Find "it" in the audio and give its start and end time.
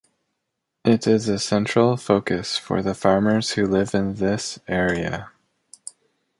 0.83-1.05